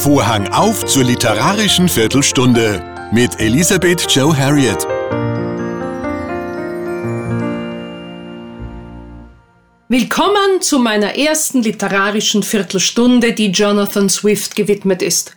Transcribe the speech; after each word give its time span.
Vorhang 0.00 0.48
auf 0.48 0.86
zur 0.86 1.04
literarischen 1.04 1.86
Viertelstunde 1.86 2.82
mit 3.12 3.38
Elisabeth 3.38 4.06
Joe 4.08 4.34
Harriet. 4.34 4.78
Willkommen 9.90 10.62
zu 10.62 10.78
meiner 10.78 11.18
ersten 11.18 11.62
literarischen 11.62 12.42
Viertelstunde, 12.42 13.34
die 13.34 13.48
Jonathan 13.48 14.08
Swift 14.08 14.56
gewidmet 14.56 15.02
ist. 15.02 15.34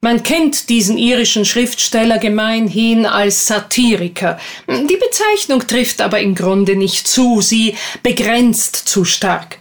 Man 0.00 0.22
kennt 0.22 0.70
diesen 0.70 0.96
irischen 0.96 1.44
Schriftsteller 1.44 2.16
gemeinhin 2.16 3.04
als 3.04 3.46
Satiriker. 3.46 4.40
Die 4.66 4.96
Bezeichnung 4.96 5.66
trifft 5.66 6.00
aber 6.00 6.20
im 6.20 6.34
Grunde 6.34 6.74
nicht 6.74 7.06
zu, 7.06 7.42
sie 7.42 7.74
begrenzt 8.02 8.76
zu 8.76 9.04
stark. 9.04 9.58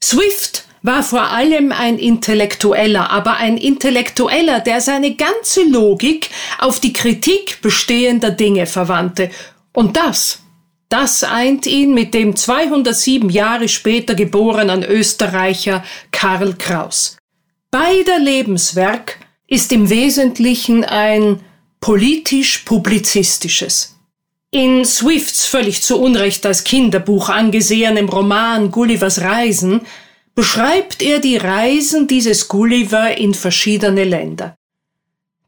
Swift 0.00 0.65
war 0.86 1.02
vor 1.02 1.32
allem 1.32 1.72
ein 1.72 1.98
Intellektueller, 1.98 3.10
aber 3.10 3.38
ein 3.38 3.56
Intellektueller, 3.56 4.60
der 4.60 4.80
seine 4.80 5.16
ganze 5.16 5.64
Logik 5.64 6.30
auf 6.58 6.78
die 6.78 6.92
Kritik 6.92 7.60
bestehender 7.60 8.30
Dinge 8.30 8.66
verwandte. 8.66 9.30
Und 9.72 9.96
das, 9.96 10.42
das 10.88 11.24
eint 11.24 11.66
ihn 11.66 11.92
mit 11.92 12.14
dem 12.14 12.36
207 12.36 13.28
Jahre 13.28 13.68
später 13.68 14.14
geborenen 14.14 14.84
Österreicher 14.84 15.82
Karl 16.12 16.54
Kraus. 16.54 17.16
Beider 17.72 18.20
Lebenswerk 18.20 19.18
ist 19.48 19.72
im 19.72 19.90
Wesentlichen 19.90 20.84
ein 20.84 21.40
politisch-publizistisches. 21.80 23.96
In 24.52 24.84
Swifts 24.84 25.46
völlig 25.46 25.82
zu 25.82 26.00
Unrecht 26.00 26.46
als 26.46 26.62
Kinderbuch 26.62 27.28
angesehenem 27.28 28.08
Roman 28.08 28.70
Gullivers 28.70 29.20
Reisen 29.20 29.80
beschreibt 30.36 31.02
er 31.02 31.18
die 31.18 31.38
Reisen 31.38 32.06
dieses 32.06 32.46
Gulliver 32.46 33.16
in 33.16 33.34
verschiedene 33.34 34.04
Länder. 34.04 34.54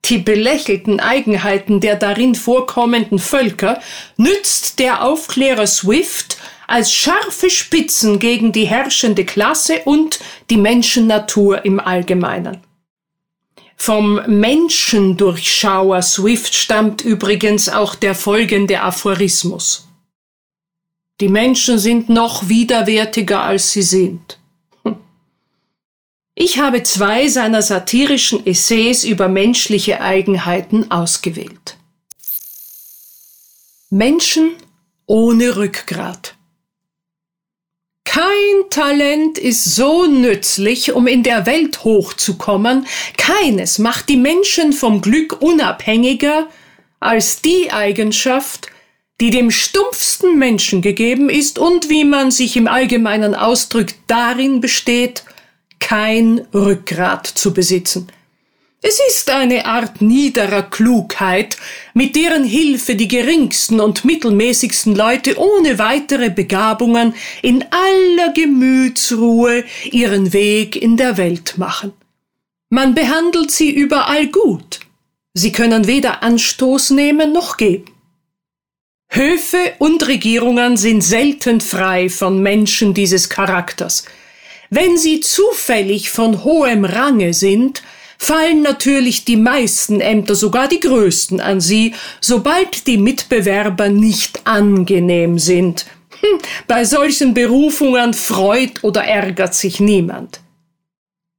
Die 0.06 0.18
belächelten 0.18 0.98
Eigenheiten 0.98 1.80
der 1.80 1.96
darin 1.96 2.34
vorkommenden 2.34 3.18
Völker 3.18 3.80
nützt 4.16 4.78
der 4.78 5.04
Aufklärer 5.04 5.66
Swift 5.66 6.38
als 6.66 6.92
scharfe 6.92 7.50
Spitzen 7.50 8.18
gegen 8.18 8.52
die 8.52 8.66
herrschende 8.66 9.26
Klasse 9.26 9.82
und 9.84 10.20
die 10.48 10.56
Menschennatur 10.56 11.64
im 11.66 11.80
Allgemeinen. 11.80 12.62
Vom 13.76 14.20
Menschendurchschauer 14.26 16.00
Swift 16.00 16.54
stammt 16.54 17.02
übrigens 17.02 17.68
auch 17.68 17.94
der 17.94 18.14
folgende 18.14 18.80
Aphorismus. 18.80 19.86
Die 21.20 21.28
Menschen 21.28 21.78
sind 21.78 22.08
noch 22.08 22.48
widerwärtiger 22.48 23.42
als 23.42 23.72
sie 23.72 23.82
sind. 23.82 24.37
Ich 26.40 26.60
habe 26.60 26.84
zwei 26.84 27.26
seiner 27.26 27.62
satirischen 27.62 28.46
Essays 28.46 29.02
über 29.02 29.26
menschliche 29.26 30.00
Eigenheiten 30.00 30.88
ausgewählt. 30.88 31.76
Menschen 33.90 34.52
ohne 35.06 35.56
Rückgrat. 35.56 36.36
Kein 38.04 38.70
Talent 38.70 39.36
ist 39.38 39.64
so 39.64 40.06
nützlich, 40.06 40.92
um 40.92 41.08
in 41.08 41.24
der 41.24 41.44
Welt 41.44 41.82
hochzukommen, 41.82 42.86
keines 43.16 43.80
macht 43.80 44.08
die 44.08 44.16
Menschen 44.16 44.72
vom 44.72 45.00
Glück 45.00 45.42
unabhängiger 45.42 46.46
als 47.00 47.42
die 47.42 47.72
Eigenschaft, 47.72 48.68
die 49.20 49.30
dem 49.30 49.50
stumpfsten 49.50 50.38
Menschen 50.38 50.82
gegeben 50.82 51.30
ist 51.30 51.58
und, 51.58 51.90
wie 51.90 52.04
man 52.04 52.30
sich 52.30 52.56
im 52.56 52.68
Allgemeinen 52.68 53.34
ausdrückt, 53.34 53.96
darin 54.06 54.60
besteht, 54.60 55.24
kein 55.78 56.46
Rückgrat 56.52 57.26
zu 57.26 57.52
besitzen. 57.54 58.08
Es 58.80 59.00
ist 59.08 59.28
eine 59.30 59.66
Art 59.66 60.00
niederer 60.00 60.62
Klugheit, 60.62 61.56
mit 61.94 62.14
deren 62.14 62.44
Hilfe 62.44 62.94
die 62.94 63.08
geringsten 63.08 63.80
und 63.80 64.04
mittelmäßigsten 64.04 64.94
Leute 64.94 65.36
ohne 65.36 65.80
weitere 65.80 66.30
Begabungen 66.30 67.14
in 67.42 67.64
aller 67.70 68.32
Gemütsruhe 68.32 69.64
ihren 69.90 70.32
Weg 70.32 70.76
in 70.76 70.96
der 70.96 71.16
Welt 71.16 71.58
machen. 71.58 71.92
Man 72.70 72.94
behandelt 72.94 73.50
sie 73.50 73.70
überall 73.70 74.28
gut. 74.28 74.80
Sie 75.34 75.50
können 75.50 75.88
weder 75.88 76.22
Anstoß 76.22 76.90
nehmen 76.90 77.32
noch 77.32 77.56
geben. 77.56 77.86
Höfe 79.10 79.72
und 79.78 80.06
Regierungen 80.06 80.76
sind 80.76 81.02
selten 81.02 81.60
frei 81.60 82.10
von 82.10 82.42
Menschen 82.42 82.94
dieses 82.94 83.28
Charakters. 83.28 84.04
Wenn 84.70 84.98
sie 84.98 85.20
zufällig 85.20 86.10
von 86.10 86.44
hohem 86.44 86.84
Range 86.84 87.32
sind, 87.32 87.82
fallen 88.18 88.62
natürlich 88.62 89.24
die 89.24 89.36
meisten 89.36 90.00
Ämter, 90.00 90.34
sogar 90.34 90.68
die 90.68 90.80
größten, 90.80 91.40
an 91.40 91.60
sie, 91.60 91.94
sobald 92.20 92.86
die 92.86 92.98
Mitbewerber 92.98 93.88
nicht 93.88 94.46
angenehm 94.46 95.38
sind. 95.38 95.86
Hm, 96.20 96.38
bei 96.66 96.84
solchen 96.84 97.32
Berufungen 97.32 98.12
freut 98.12 98.82
oder 98.82 99.04
ärgert 99.04 99.54
sich 99.54 99.80
niemand. 99.80 100.40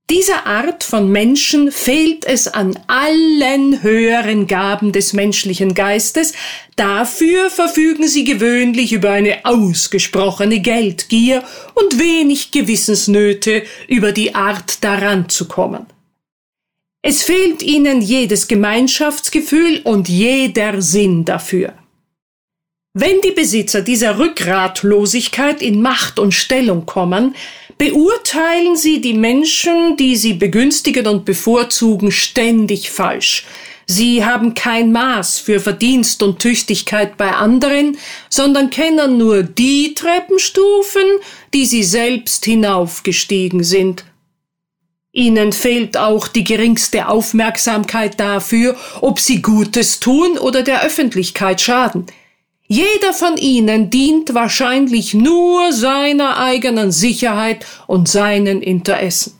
Dieser 0.09 0.47
Art 0.47 0.83
von 0.83 1.11
Menschen 1.11 1.71
fehlt 1.71 2.25
es 2.25 2.47
an 2.47 2.79
allen 2.87 3.83
höheren 3.83 4.47
Gaben 4.47 4.91
des 4.91 5.13
menschlichen 5.13 5.75
Geistes, 5.75 6.33
dafür 6.75 7.51
verfügen 7.51 8.07
sie 8.07 8.23
gewöhnlich 8.23 8.91
über 8.91 9.11
eine 9.11 9.45
ausgesprochene 9.45 10.61
Geldgier 10.61 11.43
und 11.75 11.99
wenig 11.99 12.49
Gewissensnöte 12.49 13.61
über 13.87 14.11
die 14.11 14.33
Art 14.33 14.83
daran 14.83 15.29
zu 15.29 15.47
kommen. 15.47 15.85
Es 17.03 17.21
fehlt 17.21 17.61
ihnen 17.61 18.01
jedes 18.01 18.47
Gemeinschaftsgefühl 18.47 19.81
und 19.83 20.09
jeder 20.09 20.81
Sinn 20.81 21.23
dafür. 21.23 21.73
Wenn 22.95 23.21
die 23.21 23.31
Besitzer 23.31 23.81
dieser 23.81 24.17
Rückgratlosigkeit 24.17 25.61
in 25.61 25.83
Macht 25.83 26.17
und 26.17 26.33
Stellung 26.33 26.87
kommen, 26.87 27.35
beurteilen 27.79 28.75
sie 28.75 29.01
die 29.01 29.13
Menschen, 29.15 29.97
die 29.97 30.15
sie 30.17 30.33
begünstigen 30.33 31.07
und 31.07 31.25
bevorzugen, 31.25 32.11
ständig 32.11 32.91
falsch. 32.91 33.45
Sie 33.87 34.23
haben 34.23 34.53
kein 34.53 34.91
Maß 34.91 35.39
für 35.39 35.59
Verdienst 35.59 36.21
und 36.21 36.37
Tüchtigkeit 36.39 37.17
bei 37.17 37.31
anderen, 37.31 37.97
sondern 38.29 38.69
kennen 38.69 39.17
nur 39.17 39.41
die 39.41 39.95
Treppenstufen, 39.95 41.01
die 41.55 41.65
sie 41.65 41.83
selbst 41.83 42.45
hinaufgestiegen 42.45 43.63
sind. 43.63 44.03
Ihnen 45.11 45.53
fehlt 45.53 45.97
auch 45.97 46.27
die 46.27 46.43
geringste 46.43 47.07
Aufmerksamkeit 47.07 48.19
dafür, 48.19 48.75
ob 49.01 49.19
sie 49.19 49.41
Gutes 49.41 49.99
tun 49.99 50.37
oder 50.37 50.61
der 50.63 50.83
Öffentlichkeit 50.83 51.61
schaden. 51.61 52.05
Jeder 52.71 53.13
von 53.13 53.35
ihnen 53.37 53.89
dient 53.89 54.35
wahrscheinlich 54.35 55.15
nur 55.15 55.73
seiner 55.73 56.37
eigenen 56.37 56.91
Sicherheit 56.91 57.65
und 57.87 58.07
seinen 58.07 58.61
Interessen. 58.61 59.39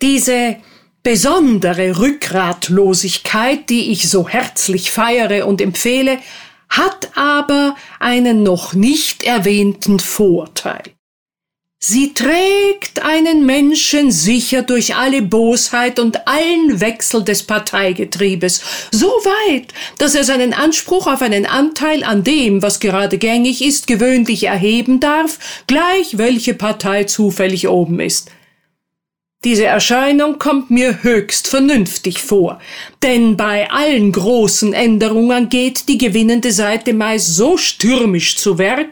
Diese 0.00 0.56
besondere 1.02 1.98
Rückgratlosigkeit, 1.98 3.68
die 3.70 3.90
ich 3.90 4.08
so 4.08 4.28
herzlich 4.28 4.92
feiere 4.92 5.48
und 5.48 5.60
empfehle, 5.60 6.20
hat 6.68 7.10
aber 7.16 7.74
einen 7.98 8.44
noch 8.44 8.74
nicht 8.74 9.24
erwähnten 9.24 9.98
Vorteil. 9.98 10.84
Sie 11.86 12.14
trägt 12.14 13.02
einen 13.04 13.44
Menschen 13.44 14.10
sicher 14.10 14.62
durch 14.62 14.96
alle 14.96 15.20
Bosheit 15.20 15.98
und 15.98 16.26
allen 16.26 16.80
Wechsel 16.80 17.22
des 17.22 17.42
Parteigetriebes, 17.42 18.62
so 18.90 19.08
weit, 19.08 19.74
dass 19.98 20.14
er 20.14 20.24
seinen 20.24 20.54
Anspruch 20.54 21.06
auf 21.06 21.20
einen 21.20 21.44
Anteil 21.44 22.02
an 22.02 22.24
dem, 22.24 22.62
was 22.62 22.80
gerade 22.80 23.18
gängig 23.18 23.62
ist, 23.62 23.86
gewöhnlich 23.86 24.44
erheben 24.44 24.98
darf, 24.98 25.38
gleich 25.66 26.16
welche 26.16 26.54
Partei 26.54 27.04
zufällig 27.04 27.68
oben 27.68 28.00
ist. 28.00 28.30
Diese 29.44 29.66
Erscheinung 29.66 30.38
kommt 30.38 30.70
mir 30.70 31.02
höchst 31.02 31.48
vernünftig 31.48 32.22
vor, 32.22 32.60
denn 33.02 33.36
bei 33.36 33.70
allen 33.70 34.10
großen 34.10 34.72
Änderungen 34.72 35.50
geht 35.50 35.86
die 35.90 35.98
gewinnende 35.98 36.50
Seite 36.50 36.94
meist 36.94 37.36
so 37.36 37.58
stürmisch 37.58 38.38
zu 38.38 38.56
Werk, 38.56 38.88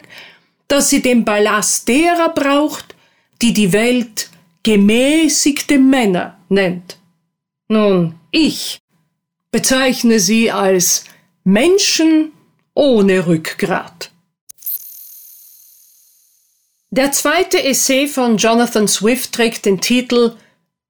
dass 0.67 0.89
sie 0.89 1.01
den 1.01 1.25
Ballast 1.25 1.87
derer 1.87 2.29
braucht, 2.29 2.95
die 3.41 3.53
die 3.53 3.73
Welt 3.73 4.29
gemäßigte 4.63 5.77
Männer 5.77 6.37
nennt. 6.49 6.97
Nun, 7.67 8.15
ich 8.31 8.79
bezeichne 9.51 10.19
sie 10.19 10.51
als 10.51 11.05
Menschen 11.43 12.31
ohne 12.73 13.27
Rückgrat. 13.27 14.11
Der 16.89 17.11
zweite 17.11 17.63
Essay 17.63 18.07
von 18.07 18.37
Jonathan 18.37 18.87
Swift 18.87 19.33
trägt 19.33 19.65
den 19.65 19.81
Titel 19.81 20.35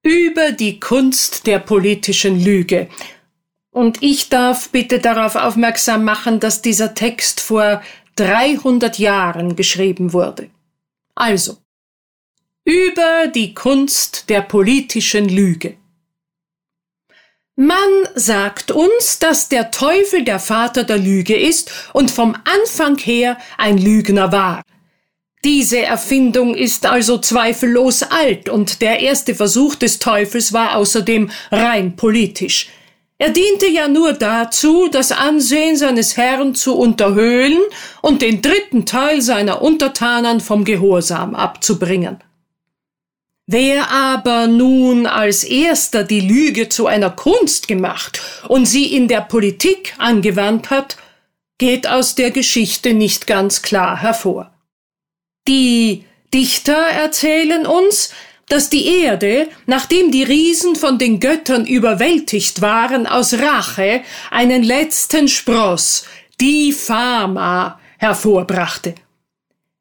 Über 0.02 0.52
die 0.52 0.78
Kunst 0.78 1.46
der 1.46 1.58
politischen 1.58 2.42
Lüge. 2.42 2.88
Und 3.70 4.02
ich 4.02 4.28
darf 4.28 4.68
bitte 4.68 4.98
darauf 4.98 5.34
aufmerksam 5.34 6.04
machen, 6.04 6.40
dass 6.40 6.62
dieser 6.62 6.94
Text 6.94 7.40
vor 7.40 7.82
300 8.16 8.98
Jahren 8.98 9.56
geschrieben 9.56 10.12
wurde. 10.12 10.50
Also, 11.14 11.58
über 12.64 13.26
die 13.26 13.54
Kunst 13.54 14.30
der 14.30 14.42
politischen 14.42 15.28
Lüge. 15.28 15.76
Man 17.56 17.78
sagt 18.16 18.72
uns, 18.72 19.20
dass 19.20 19.48
der 19.48 19.70
Teufel 19.70 20.24
der 20.24 20.40
Vater 20.40 20.82
der 20.82 20.98
Lüge 20.98 21.36
ist 21.36 21.70
und 21.92 22.10
vom 22.10 22.34
Anfang 22.44 22.98
her 22.98 23.38
ein 23.58 23.78
Lügner 23.78 24.32
war. 24.32 24.62
Diese 25.44 25.78
Erfindung 25.80 26.54
ist 26.54 26.86
also 26.86 27.18
zweifellos 27.18 28.02
alt 28.02 28.48
und 28.48 28.80
der 28.80 29.00
erste 29.00 29.34
Versuch 29.34 29.74
des 29.74 29.98
Teufels 29.98 30.52
war 30.52 30.76
außerdem 30.76 31.30
rein 31.52 31.96
politisch. 31.96 32.70
Er 33.24 33.30
diente 33.30 33.66
ja 33.66 33.88
nur 33.88 34.12
dazu, 34.12 34.86
das 34.92 35.10
Ansehen 35.10 35.78
seines 35.78 36.18
Herrn 36.18 36.54
zu 36.54 36.76
unterhöhlen 36.76 37.58
und 38.02 38.20
den 38.20 38.42
dritten 38.42 38.84
Teil 38.84 39.22
seiner 39.22 39.62
Untertanen 39.62 40.40
vom 40.40 40.66
Gehorsam 40.66 41.34
abzubringen. 41.34 42.22
Wer 43.46 43.90
aber 43.90 44.46
nun 44.46 45.06
als 45.06 45.42
erster 45.42 46.04
die 46.04 46.20
Lüge 46.20 46.68
zu 46.68 46.86
einer 46.86 47.08
Kunst 47.08 47.66
gemacht 47.66 48.20
und 48.48 48.66
sie 48.66 48.94
in 48.94 49.08
der 49.08 49.22
Politik 49.22 49.94
angewandt 49.96 50.68
hat, 50.68 50.98
geht 51.56 51.86
aus 51.86 52.16
der 52.16 52.30
Geschichte 52.30 52.92
nicht 52.92 53.26
ganz 53.26 53.62
klar 53.62 54.02
hervor. 54.02 54.52
Die 55.48 56.04
Dichter 56.34 56.76
erzählen 56.76 57.64
uns, 57.64 58.10
dass 58.48 58.70
die 58.70 58.86
Erde, 59.02 59.48
nachdem 59.66 60.10
die 60.10 60.22
Riesen 60.22 60.76
von 60.76 60.98
den 60.98 61.20
Göttern 61.20 61.66
überwältigt 61.66 62.60
waren, 62.60 63.06
aus 63.06 63.34
Rache 63.34 64.02
einen 64.30 64.62
letzten 64.62 65.28
Spross, 65.28 66.04
die 66.40 66.72
Fama, 66.72 67.80
hervorbrachte. 67.98 68.94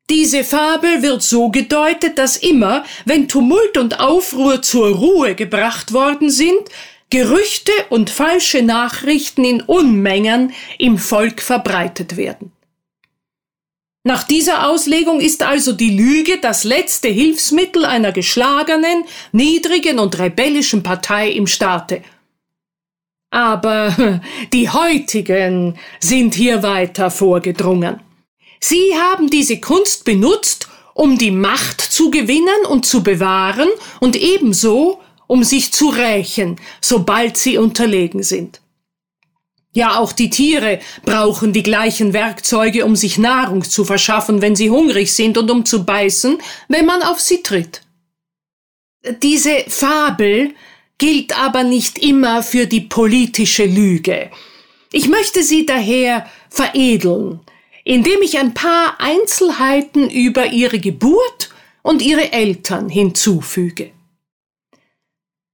Diese 0.09 0.43
Fabel 0.43 1.01
wird 1.01 1.23
so 1.23 1.49
gedeutet, 1.49 2.17
dass 2.17 2.37
immer, 2.37 2.83
wenn 3.05 3.27
Tumult 3.27 3.77
und 3.77 3.99
Aufruhr 3.99 4.61
zur 4.61 4.89
Ruhe 4.89 5.35
gebracht 5.35 5.93
worden 5.93 6.29
sind, 6.29 6.69
Gerüchte 7.09 7.71
und 7.89 8.09
falsche 8.09 8.63
Nachrichten 8.63 9.43
in 9.43 9.61
Unmengen 9.61 10.51
im 10.79 10.97
Volk 10.97 11.43
verbreitet 11.43 12.17
werden. 12.17 12.52
Nach 14.05 14.23
dieser 14.23 14.67
Auslegung 14.69 15.21
ist 15.21 15.43
also 15.43 15.71
die 15.71 15.95
Lüge 15.95 16.37
das 16.39 16.65
letzte 16.65 17.07
Hilfsmittel 17.07 17.85
einer 17.85 18.11
geschlagenen, 18.11 19.05
niedrigen 19.31 19.97
und 19.97 20.19
rebellischen 20.19 20.83
Partei 20.83 21.29
im 21.29 21.47
Staate. 21.47 22.03
Aber 23.31 24.21
die 24.53 24.69
heutigen 24.69 25.79
sind 26.01 26.35
hier 26.35 26.63
weiter 26.63 27.09
vorgedrungen. 27.11 28.01
Sie 28.59 28.93
haben 28.95 29.29
diese 29.29 29.61
Kunst 29.61 30.03
benutzt, 30.03 30.67
um 30.93 31.17
die 31.17 31.31
Macht 31.31 31.79
zu 31.81 32.11
gewinnen 32.11 32.65
und 32.69 32.85
zu 32.85 33.03
bewahren 33.03 33.69
und 34.01 34.17
ebenso, 34.17 34.99
um 35.27 35.45
sich 35.45 35.71
zu 35.71 35.87
rächen, 35.87 36.57
sobald 36.81 37.37
sie 37.37 37.57
unterlegen 37.57 38.21
sind. 38.21 38.62
Ja, 39.75 39.97
auch 39.97 40.11
die 40.13 40.29
Tiere 40.29 40.79
brauchen 41.03 41.51
die 41.51 41.63
gleichen 41.63 42.13
Werkzeuge, 42.13 42.85
um 42.85 42.95
sich 42.95 43.17
Nahrung 43.17 43.63
zu 43.63 43.83
verschaffen, 43.83 44.41
wenn 44.41 44.55
sie 44.55 44.69
hungrig 44.69 45.11
sind 45.11 45.37
und 45.37 45.49
um 45.49 45.65
zu 45.65 45.83
beißen, 45.83 46.37
wenn 46.67 46.85
man 46.85 47.01
auf 47.01 47.19
sie 47.19 47.41
tritt. 47.41 47.81
Diese 49.23 49.65
Fabel 49.67 50.53
gilt 50.99 51.37
aber 51.37 51.63
nicht 51.63 51.97
immer 51.97 52.43
für 52.43 52.67
die 52.67 52.81
politische 52.81 53.65
Lüge. 53.65 54.29
Ich 54.91 55.09
möchte 55.09 55.43
sie 55.43 55.65
daher 55.65 56.29
veredeln, 56.49 57.39
indem 57.83 58.21
ich 58.21 58.37
ein 58.37 58.53
paar 58.53 59.01
Einzelheiten 59.01 60.07
über 60.09 60.45
ihre 60.45 60.79
Geburt 60.79 61.49
und 61.81 62.03
ihre 62.03 62.31
Eltern 62.31 62.89
hinzufüge. 62.89 63.91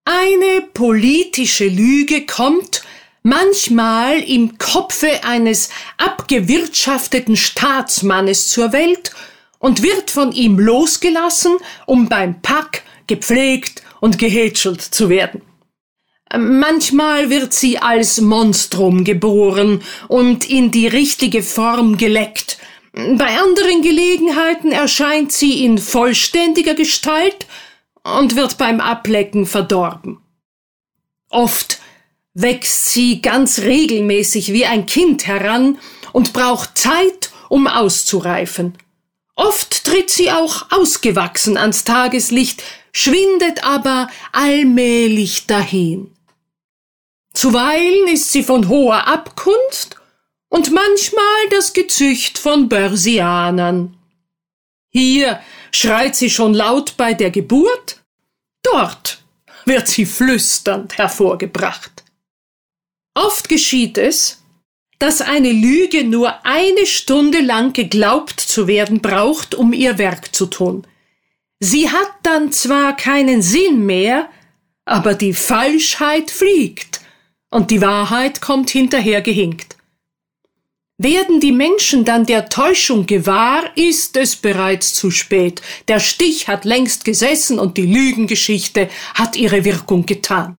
Eine 0.04 0.68
politische 0.74 1.68
Lüge 1.68 2.25
kommt 2.25 2.83
manchmal 3.24 4.19
im 4.19 4.57
Kopfe 4.57 5.24
eines 5.24 5.69
abgewirtschafteten 5.98 7.36
Staatsmannes 7.36 8.48
zur 8.48 8.71
Welt 8.71 9.12
und 9.60 9.83
wird 9.83 10.12
von 10.12 10.31
ihm 10.31 10.57
losgelassen, 10.57 11.57
um 11.86 12.10
beim 12.10 12.42
Pack 12.42 12.83
gepflegt 13.07 13.83
und 14.00 14.18
gehätschelt 14.18 14.81
zu 14.81 15.10
werden. 15.10 15.42
Manchmal 16.38 17.30
wird 17.30 17.54
sie 17.54 17.80
als 17.80 18.21
Monstrum 18.21 19.04
geboren 19.04 19.81
und 20.07 20.48
in 20.48 20.71
die 20.71 20.88
richtige 20.88 21.42
Form 21.42 21.98
geleckt. 21.98 22.60
Bei 22.94 23.39
anderen 23.39 23.81
Gelegenheiten 23.81 24.71
erscheint 24.71 25.31
sie 25.31 25.66
in 25.66 25.77
vollständiger 25.80 26.75
Gestalt 26.75 27.48
und 28.04 28.36
wird 28.36 28.57
beim 28.57 28.80
Ablecken 28.80 29.45
verdorben. 29.45 30.19
Oft 31.30 31.80
wächst 32.41 32.91
sie 32.91 33.21
ganz 33.21 33.59
regelmäßig 33.59 34.53
wie 34.53 34.65
ein 34.65 34.86
Kind 34.86 35.27
heran 35.27 35.77
und 36.13 36.33
braucht 36.33 36.77
Zeit, 36.77 37.31
um 37.50 37.68
auszureifen. 37.68 38.77
Oft 39.36 39.86
tritt 39.86 40.09
sie 40.09 40.31
auch 40.31 40.71
ausgewachsen 40.71 41.57
ans 41.57 41.83
Tageslicht, 41.83 42.63
schwindet 42.91 43.63
aber 43.63 44.09
allmählich 44.31 45.47
dahin. 45.47 46.12
Zuweilen 47.33 48.07
ist 48.07 48.31
sie 48.31 48.44
von 48.44 48.68
hoher 48.68 49.07
Abkunft 49.07 49.97
und 50.50 50.71
manchmal 50.71 51.50
das 51.51 51.74
Gezücht 51.74 52.38
von 52.38 52.69
Börsianern. 52.69 53.97
Hier 54.89 55.39
schreit 55.71 56.15
sie 56.15 56.30
schon 56.30 56.53
laut 56.53 56.97
bei 56.97 57.13
der 57.13 57.31
Geburt, 57.31 58.01
dort 58.63 59.21
wird 59.65 59.88
sie 59.88 60.06
flüsternd 60.06 60.97
hervorgebracht. 60.97 61.99
Oft 63.13 63.50
geschieht 63.50 63.97
es, 63.97 64.44
dass 65.00 65.21
eine 65.21 65.51
Lüge 65.51 66.03
nur 66.03 66.45
eine 66.45 66.85
Stunde 66.85 67.39
lang 67.39 67.73
geglaubt 67.73 68.39
zu 68.39 68.67
werden 68.67 69.01
braucht, 69.01 69.56
um 69.56 69.73
ihr 69.73 69.97
Werk 69.97 70.35
zu 70.35 70.45
tun. 70.45 70.85
Sie 71.59 71.89
hat 71.89 72.11
dann 72.23 72.51
zwar 72.51 72.95
keinen 72.95 73.41
Sinn 73.41 73.85
mehr, 73.85 74.29
aber 74.85 75.13
die 75.13 75.33
Falschheit 75.33 76.31
fliegt 76.31 77.01
und 77.50 77.71
die 77.71 77.81
Wahrheit 77.81 78.41
kommt 78.41 78.69
hinterher 78.69 79.21
gehinkt. 79.21 79.77
Werden 80.97 81.39
die 81.39 81.53
Menschen 81.53 82.03
dann 82.03 82.25
der 82.25 82.50
Täuschung 82.50 83.06
gewahr, 83.06 83.63
ist 83.77 84.17
es 84.17 84.35
bereits 84.35 84.94
zu 84.94 85.11
spät. 85.11 85.61
Der 85.88 86.01
Stich 86.01 86.50
hat 86.50 86.65
längst 86.65 87.06
gesessen 87.06 87.57
und 87.57 87.77
die 87.77 87.85
Lügengeschichte 87.85 88.89
hat 89.13 89.38
ihre 89.38 89.63
Wirkung 89.63 90.06
getan. 90.06 90.57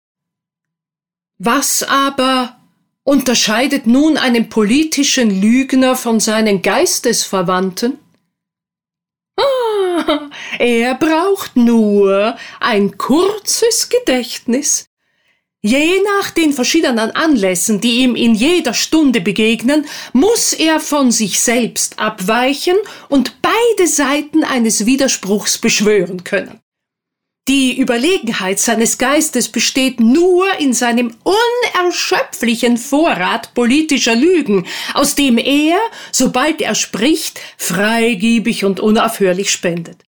Was 1.40 1.84
aber 1.84 2.58
unterscheidet 3.04 3.88
nun 3.88 4.18
einen 4.18 4.50
politischen 4.50 5.42
Lügner 5.42 5.96
von 5.96 6.20
seinen 6.20 6.62
Geistesverwandten? 6.62 7.98
Ah, 9.38 10.30
er 10.60 10.96
braucht 10.96 11.56
nur 11.56 12.38
ein 12.60 12.98
kurzes 12.98 13.90
Gedächtnis, 13.90 14.90
Je 15.62 16.02
nach 16.20 16.32
den 16.32 16.54
verschiedenen 16.54 17.12
Anlässen, 17.12 17.82
die 17.82 18.00
ihm 18.00 18.16
in 18.16 18.34
jeder 18.34 18.74
Stunde 18.74 19.20
begegnen, 19.20 19.86
muss 20.14 20.54
er 20.54 20.80
von 20.80 21.12
sich 21.12 21.42
selbst 21.42 22.00
abweichen 22.00 22.78
und 23.10 23.42
beide 23.42 23.88
Seiten 23.90 24.46
eines 24.46 24.86
Widerspruchs 24.86 25.58
beschwören 25.58 26.24
können. 26.24 26.62
Die 27.50 27.80
Überlegenheit 27.80 28.60
seines 28.60 29.00
Geistes 29.00 29.50
besteht 29.50 30.00
nur 30.00 30.46
in 30.60 30.72
seinem 30.72 31.16
unerschöpflichen 31.24 32.78
Vorrat 32.78 33.56
politischer 33.56 34.14
Lügen, 34.14 34.68
aus 34.94 35.16
dem 35.16 35.40
er, 35.40 35.80
sobald 36.12 36.62
er 36.62 36.76
spricht, 36.76 37.40
freigiebig 37.58 38.66
und 38.66 38.80
unaufhörlich 38.80 39.50
spendet. 39.50 40.04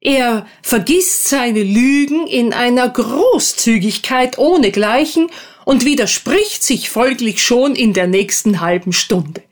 Er 0.00 0.46
vergisst 0.62 1.28
seine 1.28 1.64
Lügen 1.64 2.28
in 2.28 2.52
einer 2.52 2.88
Großzügigkeit 2.88 4.38
ohnegleichen 4.38 5.32
und 5.64 5.84
widerspricht 5.84 6.62
sich 6.62 6.90
folglich 6.90 7.42
schon 7.42 7.74
in 7.74 7.92
der 7.92 8.06
nächsten 8.06 8.60
halben 8.60 8.92
Stunde. 8.92 9.42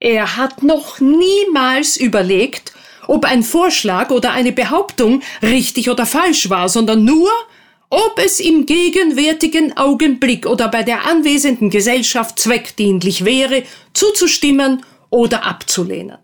Er 0.00 0.38
hat 0.38 0.62
noch 0.62 1.00
niemals 1.00 1.98
überlegt, 1.98 2.72
ob 3.08 3.24
ein 3.24 3.42
Vorschlag 3.42 4.10
oder 4.10 4.30
eine 4.32 4.52
Behauptung 4.52 5.22
richtig 5.42 5.90
oder 5.90 6.06
falsch 6.06 6.48
war, 6.48 6.68
sondern 6.68 7.04
nur, 7.04 7.30
ob 7.90 8.20
es 8.22 8.38
im 8.38 8.66
gegenwärtigen 8.66 9.76
Augenblick 9.76 10.46
oder 10.46 10.68
bei 10.68 10.82
der 10.82 11.06
anwesenden 11.06 11.70
Gesellschaft 11.70 12.38
zweckdienlich 12.38 13.24
wäre, 13.24 13.64
zuzustimmen 13.94 14.84
oder 15.10 15.44
abzulehnen. 15.44 16.18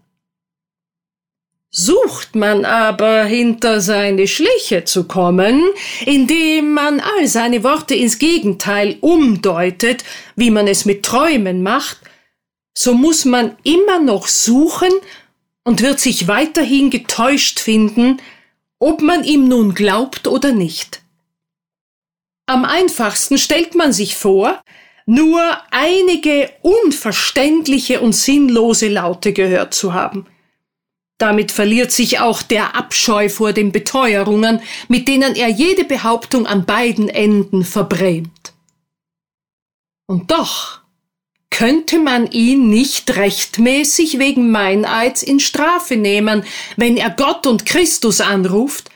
Sucht 1.71 2.37
man 2.37 2.65
aber 2.65 3.25
hinter 3.25 3.81
seine 3.81 4.29
Schliche 4.29 4.85
zu 4.85 5.09
kommen, 5.09 5.65
indem 6.07 6.75
man 6.75 7.01
all 7.01 7.27
seine 7.27 7.65
Worte 7.65 7.97
ins 7.97 8.21
Gegenteil 8.21 8.99
umdeutet, 9.01 10.05
wie 10.37 10.53
man 10.53 10.69
es 10.69 10.85
mit 10.85 11.05
Träumen 11.05 11.65
macht, 11.65 11.99
so 12.77 12.95
muss 12.95 13.25
man 13.25 13.57
immer 13.65 13.99
noch 13.99 14.29
suchen 14.29 14.93
und 15.65 15.81
wird 15.83 15.99
sich 15.99 16.29
weiterhin 16.29 16.91
getäuscht 16.91 17.59
finden, 17.59 18.21
ob 18.79 19.01
man 19.01 19.25
ihm 19.25 19.49
nun 19.49 19.75
glaubt 19.75 20.27
oder 20.27 20.53
nicht. 20.53 21.03
Am 22.47 22.65
einfachsten 22.65 23.39
stellt 23.39 23.75
man 23.75 23.93
sich 23.93 24.15
vor, 24.17 24.63
nur 25.07 25.43
einige 25.71 26.51
unverständliche 26.63 28.01
und 28.01 28.15
sinnlose 28.15 28.89
Laute 28.89 29.33
gehört 29.33 29.75
zu 29.75 29.95
haben. 29.95 30.27
Damit 31.19 31.53
verliert 31.53 31.93
sich 31.93 32.19
auch 32.19 32.43
der 32.43 32.75
Abscheu 32.75 33.29
vor 33.29 33.53
den 33.53 33.73
Beteuerungen, 33.73 34.61
mit 34.89 35.09
denen 35.09 35.37
er 35.37 35.49
jede 35.49 35.85
Behauptung 35.85 36.47
an 36.47 36.67
beiden 36.67 37.09
Enden 37.09 37.65
verbrämt. 37.65 38.53
Und 40.07 40.31
doch 40.31 40.84
könnte 41.55 42.01
man 42.01 42.29
ihn 42.33 42.69
nicht 42.69 43.15
rechtmäßig 43.15 44.19
wegen 44.19 44.51
Meineids 44.51 45.23
in 45.23 45.39
Strafe 45.39 45.97
nehmen, 45.97 46.45
wenn 46.77 46.97
er 46.97 47.11
Gott 47.11 47.47
und 47.47 47.65
Christus 47.65 48.21
anruft. 48.21 48.91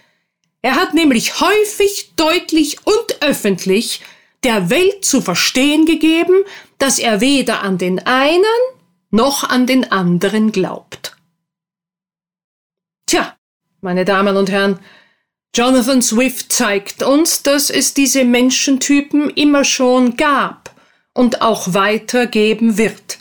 Er 0.61 0.75
hat 0.75 0.93
nämlich 0.93 1.41
häufig, 1.41 2.15
deutlich 2.17 2.79
und 2.85 3.23
öffentlich 3.23 4.01
der 4.43 4.71
Welt 4.71 5.05
zu 5.05 5.21
verstehen 5.21 5.87
gegeben, 5.87 6.35
dass 6.79 6.99
er 6.99 7.21
weder 7.21 7.63
an 7.63 7.79
den 7.79 8.05
einen 8.05 8.43
noch 9.13 9.49
an 9.49 9.69
den 9.69 9.93
anderen 9.93 10.51
glaubt. 10.51 11.17
Tja, 13.07 13.37
meine 13.81 14.05
Damen 14.05 14.37
und 14.37 14.51
Herren, 14.51 14.81
Jonathan 15.55 16.03
Swift 16.03 16.53
zeigt 16.53 17.05
uns, 17.05 17.45
dass 17.45 17.71
es 17.71 17.95
diese 17.95 18.25
Menschentypen 18.25 19.31
immer 19.31 19.63
schon 19.63 20.17
gab 20.17 20.68
und 21.19 21.43
auch 21.43 21.75
weitergeben 21.75 22.79
wird. 22.79 23.19